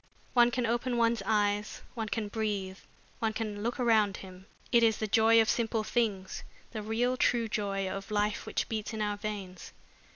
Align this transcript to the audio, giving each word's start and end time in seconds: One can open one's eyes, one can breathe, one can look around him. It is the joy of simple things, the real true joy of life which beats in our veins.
One 0.33 0.49
can 0.49 0.65
open 0.65 0.97
one's 0.97 1.21
eyes, 1.27 1.83
one 1.93 2.09
can 2.09 2.27
breathe, 2.27 2.79
one 3.19 3.33
can 3.33 3.61
look 3.61 3.79
around 3.79 4.17
him. 4.17 4.47
It 4.71 4.81
is 4.81 4.97
the 4.97 5.05
joy 5.05 5.39
of 5.39 5.47
simple 5.47 5.83
things, 5.83 6.43
the 6.71 6.81
real 6.81 7.15
true 7.15 7.47
joy 7.47 7.87
of 7.87 8.09
life 8.09 8.47
which 8.47 8.67
beats 8.67 8.93
in 8.93 9.01
our 9.03 9.17
veins. 9.17 9.73